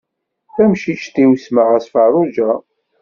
[0.53, 2.51] Tamcict-iw semmaɣ-as Farruǧa.